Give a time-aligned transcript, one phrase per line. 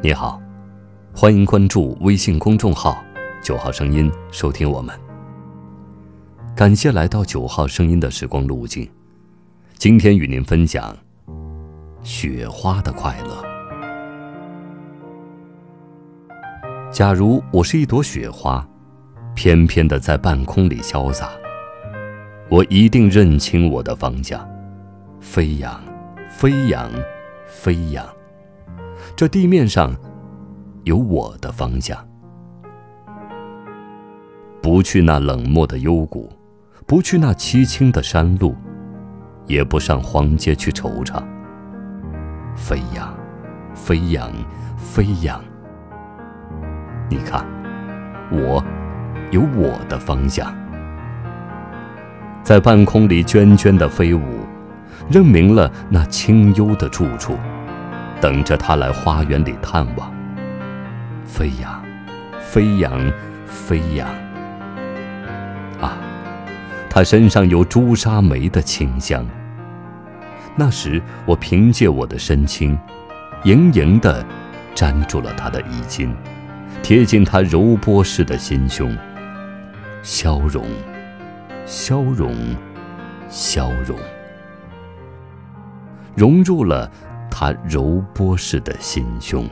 [0.00, 0.40] 你好，
[1.12, 3.02] 欢迎关注微信公众号
[3.42, 4.96] “九号声音”，收听我们。
[6.54, 8.88] 感谢来到九号声音的时光路径，
[9.76, 10.96] 今天与您分享
[12.04, 13.44] 雪花的快乐。
[16.92, 18.64] 假如我是一朵雪花，
[19.34, 21.30] 翩翩的在半空里潇洒，
[22.48, 24.48] 我一定认清我的方向，
[25.20, 25.82] 飞扬，
[26.30, 26.88] 飞扬，
[27.48, 28.06] 飞扬。
[29.16, 29.94] 这地面上
[30.84, 31.98] 有我的方向，
[34.60, 36.30] 不去那冷漠的幽谷，
[36.86, 38.54] 不去那凄清的山路，
[39.46, 41.22] 也不上荒街去惆怅。
[42.56, 43.14] 飞扬，
[43.74, 44.30] 飞扬，
[44.76, 45.40] 飞扬。
[47.08, 47.46] 你看，
[48.30, 48.62] 我
[49.30, 50.52] 有我的方向，
[52.42, 54.20] 在半空里涓涓的飞舞，
[55.10, 57.34] 认明了那清幽的住处。
[58.20, 60.12] 等着他来花园里探望。
[61.24, 61.84] 飞扬，
[62.40, 63.12] 飞扬，
[63.46, 64.08] 飞扬。
[65.80, 65.96] 啊，
[66.90, 69.24] 他身上有朱砂梅的清香。
[70.56, 72.76] 那时我凭借我的身轻，
[73.44, 74.24] 盈盈地
[74.74, 76.12] 粘住了他的衣襟，
[76.82, 78.96] 贴近他柔波似的心胸。
[80.02, 80.66] 消融，
[81.66, 82.34] 消融，
[83.28, 83.96] 消融，
[86.16, 86.90] 融入了。
[87.30, 89.48] 他柔波似的心胸。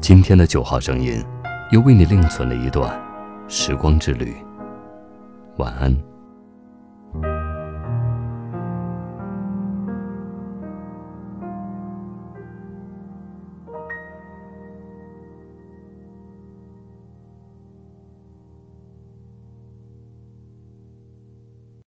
[0.00, 1.24] 今天的九号声音，
[1.72, 3.00] 又为你另存了一段
[3.48, 4.36] 时光之旅。
[5.56, 6.15] 晚安。